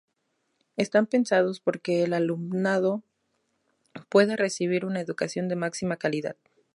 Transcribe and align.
Están 0.77 1.05
pensados 1.05 1.59
porque 1.59 2.01
el 2.01 2.13
alumnado 2.13 3.03
pueda 4.09 4.35
recibir 4.35 4.83
una 4.83 4.99
educación 4.99 5.47
de 5.47 5.55
máxima 5.55 5.95
calidad. 5.97 6.37